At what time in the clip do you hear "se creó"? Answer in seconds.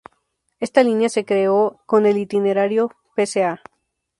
1.09-1.83